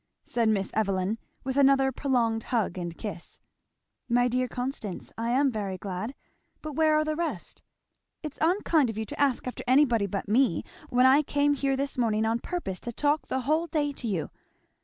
[0.25, 3.39] said Miss Evelyn with another prolonged hug and kiss.
[4.09, 5.13] "My dear Constance!
[5.15, 6.15] I am very glad
[6.63, 7.61] But where are the rest?"
[8.23, 11.99] "It's unkind of you to ask after anybody but me, when I came here this
[11.99, 14.31] morning on purpose to talk the whole day to you.